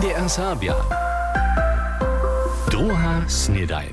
[0.00, 0.72] MDR Sabia.
[2.72, 3.92] Druga snedajn.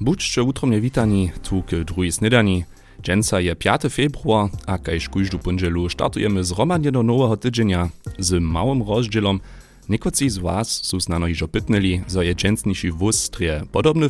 [0.00, 2.64] Buďte utromne witani tu k druhej snedani.
[3.04, 3.92] Dženca je 5.
[3.92, 9.44] februar a kujždu punželu startujemy z romadnie do nowego tydzienia z małym rozdzielom.
[9.92, 14.08] Niekoci z was su znano hižo pytnili, zo je džencniši wóz treje podobny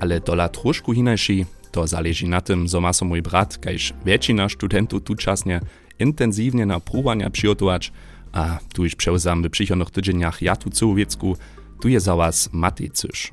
[0.00, 5.00] ale dola trošku hinajši, to zależy na tym, zo ma mój brat, kajž väčšina studentów
[5.00, 5.60] tučasnie
[5.98, 7.92] intensywnie na próbania przygotować,
[8.36, 11.36] a tu już przełzam w przychodnych tydzieniach ja tu Cowiecku,
[11.80, 13.32] tu je za was Matej Cysz.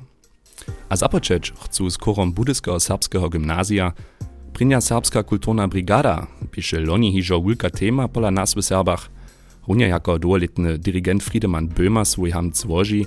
[0.88, 3.92] A započeć chcú z korom budyskiego serbskiego gymnazja,
[4.52, 9.10] Prinja serbska kulturna brigada, pisze loni hižo wulka tema pola nas w Serbach,
[9.68, 13.02] runie jako długoletny dirigent Friedemann Böhmer swój ham złoży,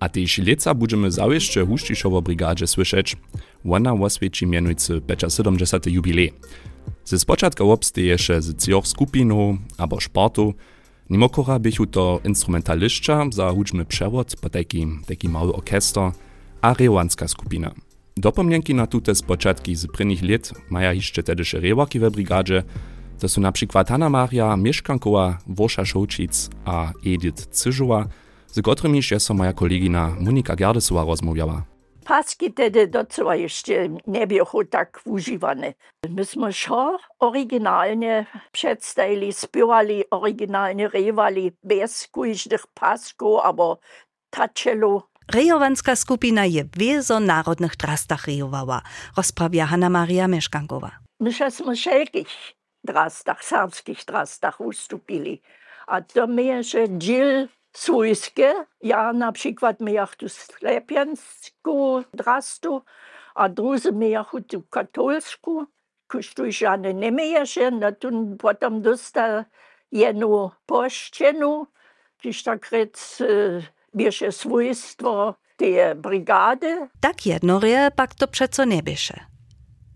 [0.00, 3.16] a też leca będziemy zawieszcze huszczyszowo brigadzie słyszeć,
[3.64, 5.86] ona oswieci mianujcy 70.
[5.86, 6.32] jubilej.
[7.04, 10.54] Ze spočatka obsteješe z cioch skupinów albo sportu,
[11.10, 16.12] nimokora bychu to instrumentaliszcza za hudźmy przewod po takim, taki mały orkester,
[16.62, 17.70] a rewanska skupina.
[18.16, 22.62] Dopomnienki na tute spočatki z prvních let maja jeszcze tedyše rewaki we brigadzie,
[23.18, 28.08] to są na przykład Hanna Maria Mieszkankowa, Wosza Szołcic a Edith Cyżowa,
[28.46, 31.77] z którymiż jest moja kolegina Monika Gerdesowa rozmawiała.
[32.08, 35.74] Paski tedy docela ještě nebyly tak užívané.
[36.08, 40.90] My jsme šo originálně představili, zpěvali, originálně
[41.62, 43.78] bez každých pasků, abo
[44.30, 45.02] tačelu.
[45.34, 48.82] Rejowanska skupina je w wielonarodnych drastach rejowała,
[49.16, 50.90] rozprawia Hanna Maria Mieszkankowa.
[51.22, 52.28] My jsme všelkých
[52.86, 55.38] drastach, serbských drastach ustupili.
[55.88, 57.48] A to mě, že Jill
[57.78, 62.82] svojské, ja na przykład miałam tu sklepianską drastu,
[63.34, 65.66] a drudzy miałam tu katolską,
[66.06, 69.44] któż ja nie miałam, no to potem dostał
[69.92, 71.66] jedną poszczenu,
[72.20, 73.18] gdyż tak rec
[73.96, 76.88] bierze swojstwo tej brigady.
[77.00, 79.20] Tak jednoreje pak to przeco nie bieše.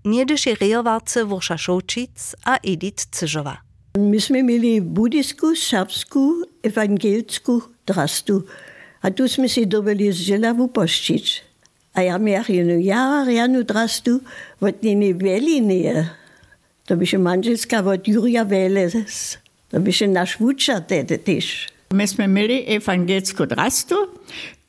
[0.04, 3.71] Niedyši rejowarce Wosza Szołcic a Edith Cyżowa.
[3.98, 8.42] Myśmy mieli buddhisku, serbsku, ewangelsku drastu.
[9.02, 11.42] A tu jsme si dobili z Želavu poščič.
[11.94, 14.20] A ja miach jenu jara rianu drastu,
[14.60, 16.08] od njeni veline.
[16.88, 19.36] To by się manželská od Jurija Veles.
[19.68, 21.68] To by się naš vuča tedy tež.
[21.92, 23.96] My jsme mieli ewangelsku drastu,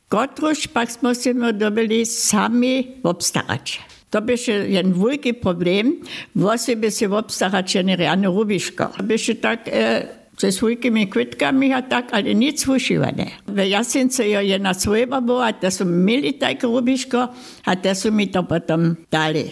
[0.09, 3.92] kotruž pak jsme si dobili sami obstarać.
[4.13, 5.93] To by się jeden wielki problem,
[6.35, 8.89] właśnie by się obstarać nie reane rubiszko.
[9.03, 10.07] By się tak e,
[10.37, 13.25] ze svojimi kvitkami a tak, ale nic ušivane.
[13.47, 17.27] V Jasince je jedna svojba bila, da su imeli tak rubiško,
[17.65, 19.51] a da su mi to potom dali.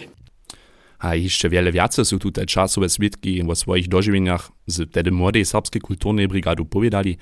[0.98, 5.82] A jeszcze wiele więcej są tutaj czasowe switki o swoich dożywieniach z wtedy młodej serbskiej
[5.82, 7.16] kulturnej brigady powiedzieli,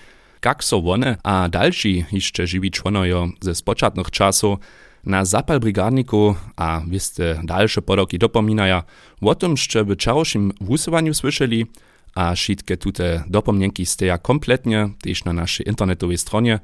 [0.45, 4.59] jak so one a dalsi jeszcze żywi członojo ze spoczatnych czasów
[5.05, 8.83] na zapal brigadniku a wiste dalsze podoki dopominaja
[9.21, 11.67] o tym, że w czarszym wusowaniu słyszeli,
[12.15, 16.59] a wszystkie tute dopomnienki steja kompletnie też na naszej internetowej stronie,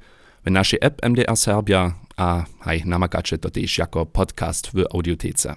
[0.46, 5.56] w naszej app MDR Serbia, a haj, namakacie to też jako podcast w audiotece.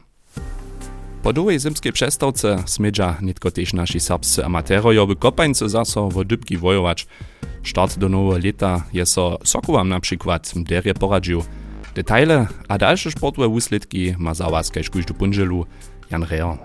[1.23, 6.57] Po długiej zimskiej przestawce smydza nitko też nasi serbscy amaterojo w kopańce zaso w dybki
[6.57, 7.07] wojować.
[7.63, 11.43] Start do nowego lata jest so Sokowam na przykład derje poradził.
[11.99, 15.13] Detaile a dalsze sportłe uslitki ma za vas kaž kujždu
[16.11, 16.57] Jan Rejon.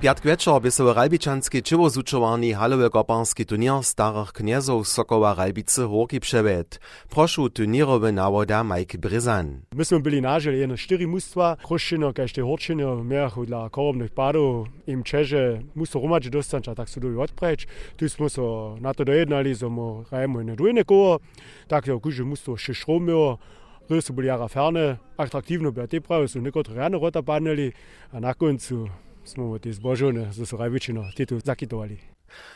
[0.00, 5.88] Piat večer by se v Ralbičanski čivo zučovarni halovega barski turnir starých kniezov Sokova Ralbice
[5.88, 6.78] horky převed.
[7.08, 9.60] Prošu turnírovi návoda Mike Brizan.
[9.74, 15.04] My jsme byli nažili jen čtyři mužstva, Chruščino, kešte Horčino, měchu dla korobných pádů, im
[15.04, 17.66] Čeže, mužstvo Rumače dostanča, tak se dojí odpreč.
[17.96, 18.40] Tu jsme se
[18.80, 21.18] na to dojednali, že mu rajemo nedujne kovo,
[21.66, 23.38] tak je kuže mužstvo še šromio,
[23.88, 27.72] Rys jara ferne, atraktivno by te pravi, so nekotri rane rota paneli,
[28.12, 28.90] a na koncu
[29.26, 31.98] smo te zbožone z Sorajvičino titul zakitovali.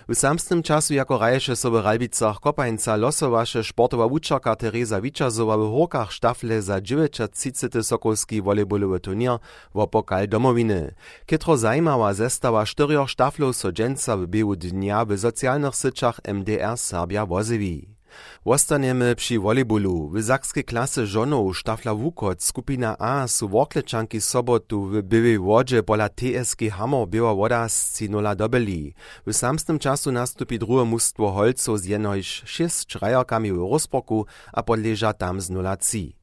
[0.09, 5.71] W samstym czasu jako raješe so w Ralbicach kopańca losowaše sportowa wučarka Teresa Wiczazowa w
[5.71, 7.83] Horkach sztafle za 930.
[7.83, 9.39] sokolski volejbolowy turnier
[9.75, 10.95] wo pokal domowiny.
[11.27, 17.27] Kietro zajmała zestawa czterech sztaflów so dżęca w biegu dnia w socjalnych syczach MDR Serbia
[17.27, 18.00] wozywi.
[18.45, 20.09] Wostaniemy przy volejbolu.
[20.09, 26.09] W zakskiej klasy żonów Sztafla Wukot skupina A su Workleczanki sobotu w byłej wodzie pola
[26.09, 28.95] TSG Hammer Biała Woda z Cinola dobili.
[29.27, 35.13] W samstym czasu nastupi drugie mustwo Holco z jenoś 6 czrajarkami w rozpoku, a podleża
[35.13, 36.20] tam z 0 -3.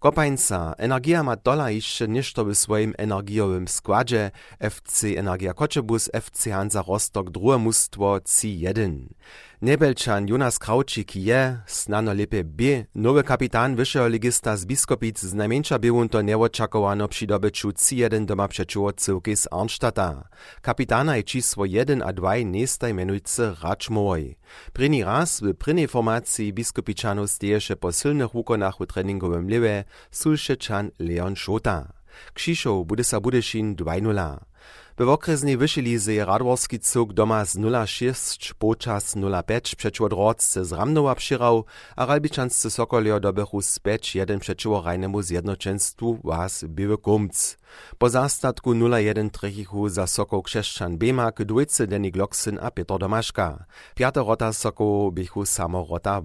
[0.00, 6.50] Kopańca, energia ma dola jeszcze niż to w swoim energiowym składzie FC Energia Koczebus, FC
[6.50, 9.06] Hansa Rostock, drugie mustwo C1.
[9.62, 15.78] Nebelčan Jonas Kraučik je, snano lepe B, nowy kapitan wyższego ligista z Biskopic z najmniejsza
[15.78, 20.28] biłun to nieoczakowano przy dobyczu C1 doma przeczuło cyłki z Arnstadta.
[20.62, 24.36] Kapitana je czisło 1 a 2 nestaj menujcy Raczmoj.
[24.72, 29.69] Pryni raz w prynej formacji Biskopiczanów stejesze po silnych wukonach w treningowym lewe
[30.10, 31.78] Sulszeczan Leon Szota.
[32.34, 34.50] Krzyszów bude sa Budešin 2-0.
[35.00, 41.14] W okresnej wyszelizy je radworski cuk doma z 0,6 počas 0,5 przeciwo drodce z Ramnowa
[41.14, 41.64] przyrał,
[41.96, 47.56] a ralbiczanscy Sokolio dobychu z 5-1 przeciwo rajnemu zjednoczeństwu was Biły Kumc.
[47.98, 53.64] Po zastatku 0-1 trechichu za Sokol Krzeszczan Bemak, dwójcy Denik Loksyn a Piotr Domaszka.
[53.94, 56.20] Piata rota Sokol bichu samo rota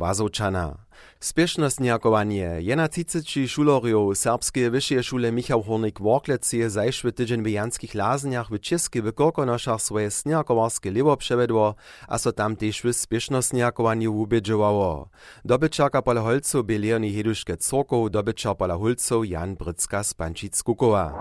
[1.19, 2.57] Spieszność nijakowanie.
[2.59, 8.59] Jena ticyci szulorjo serbskie wyższe szule Michał Hornik Worklecy zajszły tydzień w janskich lazniach w
[8.59, 11.75] Česky w Korkonoszach swoje snijakowarskie lewo przevedło,
[12.07, 15.09] a so tam też w spieszność nijakowanie ubiedziwało.
[15.45, 21.12] Dobyczaka pola holcu by Leonie Heduszke Corkow, dobycza pola holców Jan Brycka z Pancic-Kukowa.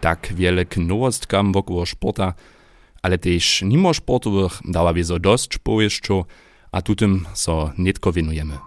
[0.00, 2.34] Tak wiele nowostkam wokół sporta,
[3.04, 6.24] ale też mimo sportowych dała wiezo dość powieściu,
[6.72, 8.58] a tutym so nitko winujemy.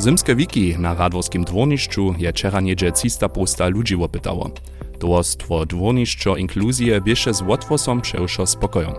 [0.00, 4.50] Zimske wiki na radworskim dworniszczu je wczera niedzie 300 posta ludzi opytało.
[5.00, 8.94] Dworstwo dworniszczo inkluzje biesze z łatwosom przełszo spokoją.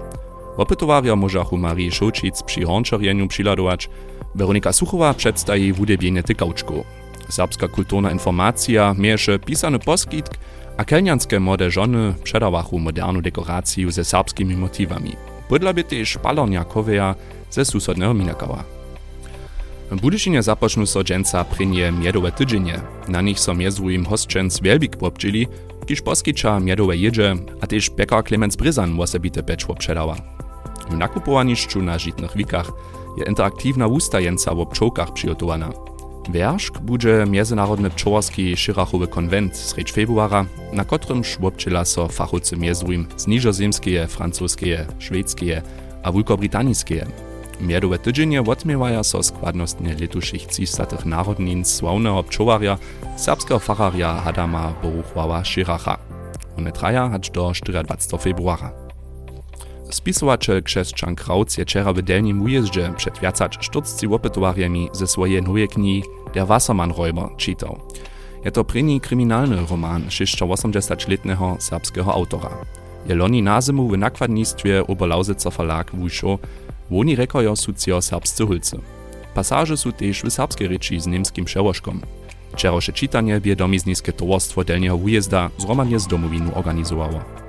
[0.57, 3.89] Opytowaria możachu Marii Szucic przy honczorieniu przyladować,
[4.35, 6.85] Weronika Suchowa przedstawi wudebienie tykałczku.
[7.29, 10.37] Serbska kulturna informacja miesze pisany poskitk,
[10.77, 15.15] a kelnianskie młode żony przedawachu modernu dekorację ze serbskimi motywami.
[15.49, 17.15] Bydla by też palornia koweja
[17.51, 18.63] ze susodnego Minakała.
[19.91, 22.81] Budyšinie započnu so dženca prinje mjedowe tydzienie.
[23.07, 25.47] Na nich so mjezruim hostčenc Wielbik popczyli,
[25.85, 30.15] kiż poskiča mjedowe jedzie, a też pekar Clemens Bryzan osobite pečwo předała.
[30.89, 31.97] W nakupowaniszczu na
[32.35, 32.71] wikach
[33.17, 35.69] je interaktywna wustajenca w obczołkach przygotowana.
[36.31, 43.07] Wierszk bude Międzynarodny Pczołarski Szyrachowy Konwent z rycz februara, na którym szłopczyla so fachowcy mjezruim
[43.17, 45.61] z niżozemskie, francuskie, szwedzkie
[46.03, 47.05] a wielkobritanijskie.
[47.61, 52.77] Mjedowe tydzienie odmiewaja so składnostnie letušich cistatych narodnin sławnego pczołarja,
[53.15, 55.97] serbskiego facharia Adama Boruchwała Szyracha.
[56.57, 58.88] One traja aż do 24 februara.
[59.89, 65.67] Spisowatel Krzeszczan Krauc je wczera w delnim ujeździe przed wiacać sztuczci opytowarjami ze swojej nowej
[65.67, 66.03] knihi
[66.33, 67.79] Der Wassermann-Räuber czytał.
[68.45, 72.49] Je to prynny kryminalny roman 86-letnego serbskiego autora.
[73.05, 76.39] Je loni na zimu w nakładnictwie Oberlausitzer Verlag wušo,
[76.91, 78.79] woni rekajo sucio serbscy hulcy.
[79.33, 82.01] Pasaże są też w serbskiej ryczy z niemskim przełożkom.
[82.53, 87.48] Wczorajsze czytanie biedomizniskie towarstwo delniego ujezda zromadnie z domowinu organizowało.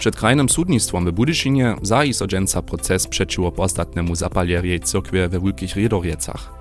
[0.00, 5.76] Przed krajnym sudnictwom w Budyšinie zaji so dżęca proces przeciwko postatnemu zapalierie cyrkwie we Wielkich
[5.76, 6.52] Riedoriecach.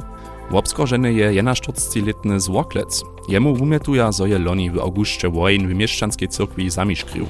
[0.51, 3.03] Wobskorzeny je 41-letny Zwoklec.
[3.30, 7.25] Jemu umietuja, zo je loni w augustie wojn w mieszczanskiej cyrkwi zamiszkrył.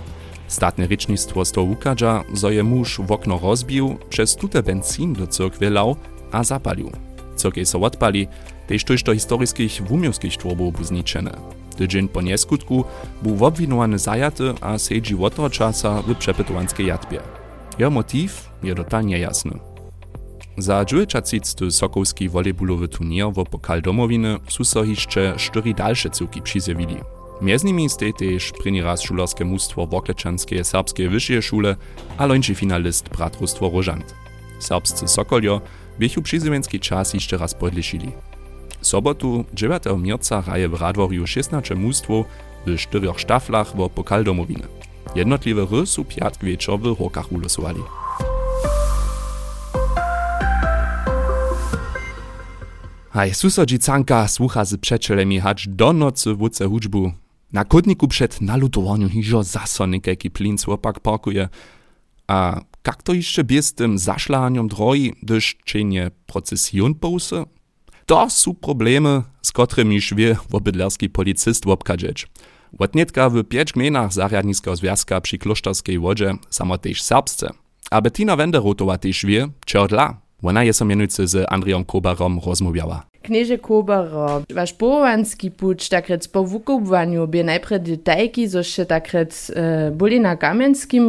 [0.47, 5.27] Statne rycznictwo z to ukadza, zo je muż w okno rozbił, przez tute benzin do
[5.27, 5.95] cyrkwie lał,
[6.31, 6.91] a zapalił.
[7.35, 8.27] Cyrkiej so odpali,
[8.67, 11.58] tež tuž do historickich wumiowskich tworbów bu zničene.
[11.79, 12.85] Tydzień po nieskutku
[13.21, 17.19] był obwinowany zajaty a sedzi od czasa w przepytowanskiej jatbie.
[17.79, 19.59] Jeho motiv je totalnie jasny.
[20.57, 21.39] Za 19
[21.71, 26.95] Sokolski volejbolowy turnier w Pokal Domowiny su so jeszcze cztery dalsze cuki przyzjewili.
[27.41, 31.75] Między nimi stej też pryni raz szulerskie mustwo Wokleczanskie serbskie wyższe szule,
[32.17, 34.15] a lończy finalist Bratrostwo Rożant.
[34.59, 35.61] Serbscy Sokolio
[35.99, 38.11] biechu przyzjewenski czas jeszcze raz podlišili.
[38.81, 39.83] Sobotu 9.
[39.97, 42.25] mierca raje w Radworju 16 mustwo
[42.65, 44.67] w czterech sztaflach w Pokal Domowiny.
[45.15, 47.79] Jednotliwe ry su piatk wieczor w Hokach ulosowali.
[53.09, 57.11] Haj, susodzi canka słucha z przeczelemi hacz do nocy wódce hudżbu.
[57.53, 61.49] Na kotniku przed nalutowaniu hiżo zaso niekajki plinc łopak parkuje.
[62.27, 67.43] A jak to jeszcze bez tym zaszlaganiem drogi, gdyż czynie procesjon pousy?
[68.09, 72.27] To są problemy, z którymi szwie wobydlerski policist wobkadzeć.
[72.73, 77.49] Wotnietka w pięć gmenach zariadniskiego związka przy klosztarskiej wodzie samo też serbsce.
[77.91, 80.21] A Bettina Wenderotowa też wie, czerdla.
[80.43, 83.03] Ona je so mienujúce z Andriom Kobarom rozmawiała.
[83.21, 89.91] Knieže Kobaro, waš powanski puč, takret po wukubwaniu bie najpre detajki, zo še takret e,
[89.91, 90.39] boli na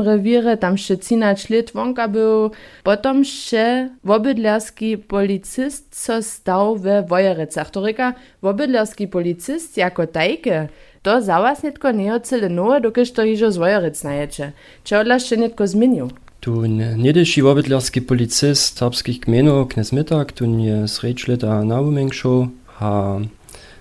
[0.05, 2.51] rewirze, tam še cinać lit wonka był,
[2.83, 7.71] potom še wobydlerski policist, co stał we Wojerecach.
[7.71, 10.69] To reka, wobydlerski policist jako tajke,
[11.03, 14.53] to za was netko nie ocele nowe, dokiż to iżo z Wojerec najecze.
[14.85, 16.11] Če odlaš še netko zmienił?
[16.41, 22.47] Tun jedejši obydlerski policist serbskich gmenov knez Mittag tun je srečle ta naumeng šel,
[22.81, 23.21] a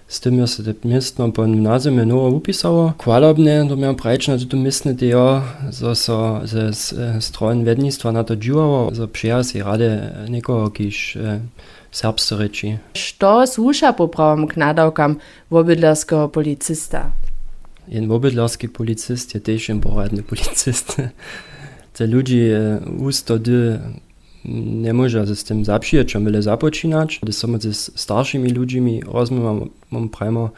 [0.07, 2.93] s tym se to mestno po gimnazijum je novo upisalo.
[3.03, 6.71] Hvalobne, da mi je prejčno tudi mestne delo, so so se
[7.21, 11.39] stron vednistva na to dživalo, za pšeja si rade nekoga, kiš e,
[11.91, 12.77] serbske reči.
[12.93, 17.11] Što sluša po pravem knadavkam obydlerskega policista?
[17.91, 20.99] En obydlerski policist je tež en poradni policist.
[21.99, 23.79] te ludzi e, ustody
[24.65, 27.19] nie może z tym zaprzeć, czy myle zapoczynać.
[27.23, 30.49] Gdy są ze starszymi ludźmi rozmawiam, mam primo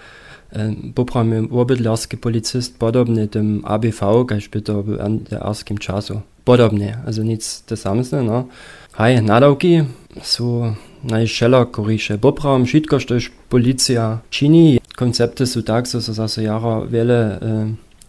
[0.95, 6.21] poprawny obydlarski policist, podobny tym ABV, każ by to był antyarskim czasu.
[6.45, 8.45] Podobnie, also nic te samsne, no.
[8.93, 9.83] Hej, nadawki
[10.21, 12.17] są najszelakoryjsze.
[12.17, 13.15] Poprawam wszystko, co
[13.50, 14.79] policja czyni.
[14.95, 17.39] Koncepty są tak, że zase jara wiele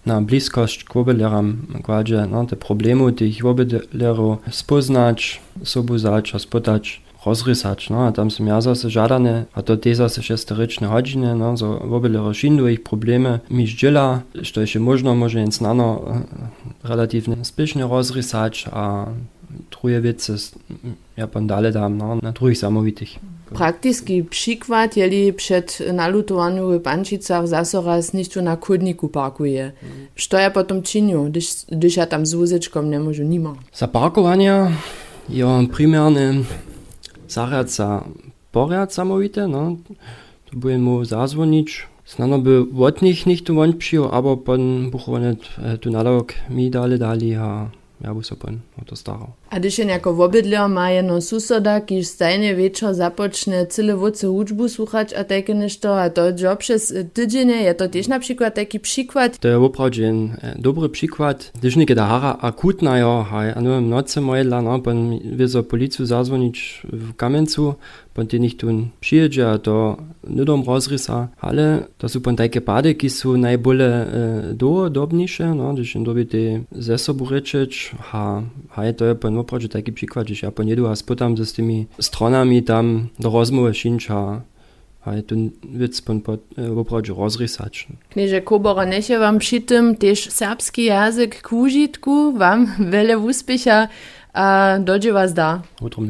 [0.07, 7.91] na bliskość k wobydleram kładzie no, te problemy tych wobydlerów spoznać, sobuzać, spotać, rozrysać.
[7.91, 11.81] No, a tam są ja zase żadane, a to te zase šestoryczne godziny, no, so
[11.85, 16.05] wobydlero szyndu ich problemy mi dziela, što jeszcze można może więc nano
[16.85, 19.07] relatywnie spiesznie rozrysać, a
[19.71, 20.33] drugie wiece
[21.17, 23.19] ja pan dalej dam no, na drugich samowitych.
[23.53, 29.73] Praktický příklad, jeli před nalutováním v Pančicách zase raz někdo na chodníku parkuje.
[30.17, 30.43] Co mm.
[30.43, 33.57] já potom činju, když, když já tam s vůzečkom nemůžu nima?
[33.77, 34.49] Za parkování
[35.29, 36.45] je primárně
[37.29, 38.03] zarad za
[38.51, 39.77] poriad samovité, no.
[40.51, 41.69] To bude mu zazvoniť.
[42.17, 46.99] Znano by od nich nikto von přijel, aber potom buchovanet eh, tu nalog mi dali
[46.99, 47.71] dali a
[48.05, 49.33] ja by so pan o to starał.
[49.51, 54.69] A když je jako wobydler ma jedno susoda, kiž stajnie wieczor zapocznie cyle woce uczbu
[54.69, 58.81] słuchać, a takie nešto, a to job przez tydzień, je to też na przykład taki
[58.81, 59.39] przykład.
[59.39, 61.53] To je woprawdzie ein dobry przykład.
[61.61, 65.49] Když nie da hara akutna, ja, haj, a no w nocy mojedla, no, pan wie
[65.49, 67.75] so policju zazwonić w Kamencu,
[68.15, 69.97] pan ty nicht tun przyjedzie, a to
[70.29, 74.07] nidom rozrysa, ale to są pan takie pady, ki są najbole
[74.51, 76.39] e, do, dobniejsze, no, když im doby te
[76.73, 80.97] ze sobą ryczeć, ha, haj, to je pan opravdu taki przykład, że ja poniedu a
[80.97, 84.43] spotam ze z tymi stronami tam do rozmowy szynča,
[85.05, 87.89] a je to wiec pan pod, e, opravdu rozrysać.
[88.11, 93.89] Knieże Kobora nesie wam przy tym też serbski jazyk k užitku, wam wiele úspecha
[94.33, 95.63] a dojdzie was da.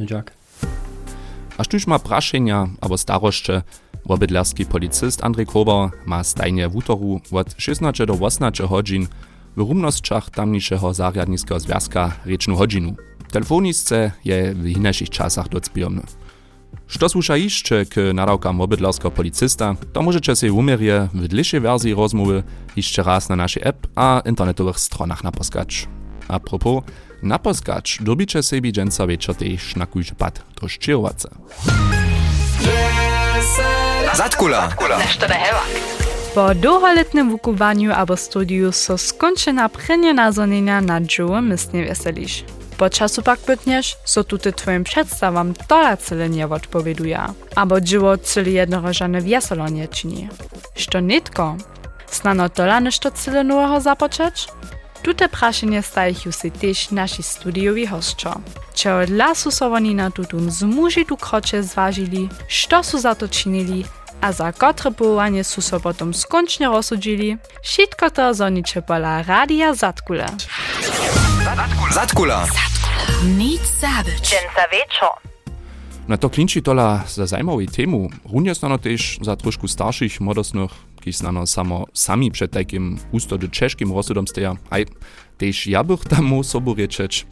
[0.04, 0.32] Dziak.
[1.56, 3.62] A štuž ma prašenja abo starošće,
[4.04, 9.06] wobydlerski policist Andrzej Kober ma stajnie w útoru od 16 do 18 godzin
[9.56, 12.96] w rumnosťach tamnišeho zariadnického związka rečnú hodinu.
[13.32, 16.02] Telefonisce je w innych czasach docpiony.
[16.86, 22.42] Što słucha jeszcze k nadawkam obydlarskiego policista, to możecie sobie umierie w dlejszej wersji rozmowy
[22.76, 25.88] jeszcze raz na naszej app a internetowych stronach naposkać.
[26.28, 26.84] A propos,
[27.22, 31.28] naposkać dobicie sobie dżęca wieczor też na kujże pad do szczyrowace.
[34.14, 34.68] Zatkula.
[36.34, 42.44] Po długoletnym wukubaniu albo studiu so skończona prenie nazonienia na dżułę mysnie weselisz.
[42.78, 47.20] Po czasu pak bytniesz, so tutaj twoim przedstawom tola cyle nie odpowieduje,
[47.56, 50.28] albo dzieło cyle jednorożane wieselo nie czyni.
[50.74, 51.56] Što nitko?
[52.06, 54.48] Snano tola nešto cyle nowego zapoczeć?
[55.02, 58.34] Tute prašenje stajichu si też nasi studiowi hostčo.
[58.74, 63.84] Če od lasu so oni na tutun zmužitu kroče zvažili, što su za to činili,
[64.20, 70.26] a za kotre połanie su so potom skončne rozsudili, všetko to zoniče pola Radia Zatkule.
[71.94, 72.46] Zatkula.
[73.38, 74.22] Nic zabyć.
[74.22, 75.31] Dżęca
[76.08, 81.16] Na to klinči tola za zajmową temu, również znano też za troszkę starszych, młodosnych, kiż
[81.16, 84.86] znano samo sami przed takim ustody czeskim rozsudom steja, aj
[85.38, 87.26] też ja bych tam mógł sobie ryczeć.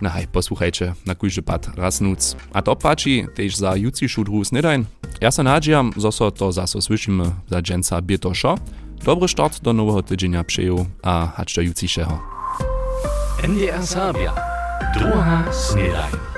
[0.00, 2.36] No hej, posłuchajcie, na kujże pad raz nuc.
[2.52, 4.84] A to pači też za jutrzejszą druhu snedajn.
[5.20, 8.58] Ja se nadziejam, że so to zaso słyszymy za dżęca bietoszo.
[9.04, 12.20] Dobry start do nowego tydzienia przyjął, a hacz do jutrzejszego.
[13.42, 14.34] NDR Sabia.
[14.94, 16.33] Druga snedajn.